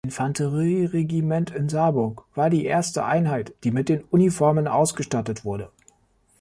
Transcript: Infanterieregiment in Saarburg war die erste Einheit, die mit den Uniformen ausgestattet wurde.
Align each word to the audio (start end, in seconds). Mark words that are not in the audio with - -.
Infanterieregiment 0.03 1.51
in 1.51 1.69
Saarburg 1.69 2.23
war 2.33 2.49
die 2.49 2.65
erste 2.65 3.05
Einheit, 3.05 3.53
die 3.63 3.69
mit 3.69 3.87
den 3.87 4.01
Uniformen 4.05 4.67
ausgestattet 4.67 5.45
wurde. 5.45 5.69